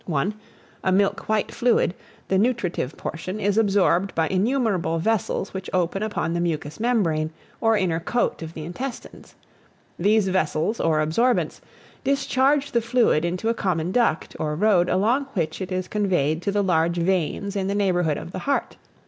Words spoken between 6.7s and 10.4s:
membrane, or inner coat of the intestines. These